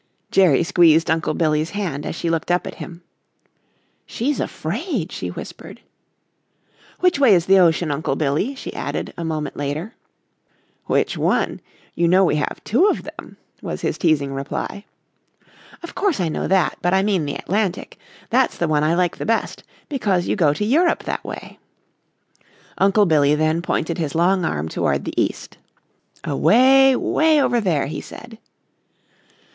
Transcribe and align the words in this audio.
Jerry 0.31 0.63
squeezed 0.63 1.11
Uncle 1.11 1.35
Billy's 1.35 1.69
hand 1.69 2.07
as 2.07 2.15
she 2.15 2.27
looked 2.31 2.49
up 2.49 2.65
at 2.65 2.73
him. 2.81 3.03
"She's 4.07 4.39
afraid," 4.39 5.11
she 5.11 5.27
whispered. 5.29 5.79
"Which 7.01 7.19
way 7.19 7.35
is 7.35 7.45
the 7.45 7.59
ocean, 7.59 7.91
Uncle 7.91 8.15
Billy?" 8.15 8.55
she 8.55 8.73
added, 8.73 9.13
a 9.15 9.23
moment 9.23 9.57
later. 9.57 9.93
"Which 10.85 11.19
one 11.19 11.61
you 11.93 12.07
know 12.07 12.25
we 12.25 12.37
have 12.37 12.63
two 12.63 12.87
of 12.87 13.03
them?" 13.03 13.37
was 13.61 13.81
his 13.81 13.99
teasing 13.99 14.33
reply. 14.33 14.85
"Of 15.83 15.93
course 15.93 16.19
I 16.19 16.29
know 16.29 16.47
that, 16.47 16.79
but 16.81 16.95
I 16.95 17.03
mean 17.03 17.25
the 17.27 17.35
Atlantic. 17.35 17.99
That's 18.31 18.57
the 18.57 18.67
one 18.67 18.83
I 18.83 18.95
like 18.95 19.17
the 19.17 19.25
best 19.27 19.61
because 19.87 20.25
you 20.25 20.35
go 20.35 20.51
to 20.51 20.65
Europe 20.65 21.03
that 21.03 21.23
way." 21.23 21.59
Uncle 22.79 23.05
Billy 23.05 23.35
then 23.35 23.61
pointed 23.61 23.99
his 23.99 24.15
long 24.15 24.45
arm 24.45 24.67
toward 24.67 25.05
the 25.05 25.21
east. 25.21 25.59
"Away, 26.23 26.95
way 26.95 27.39
over 27.39 27.61
there," 27.61 27.85
he 27.85 28.01
said. 28.01 28.39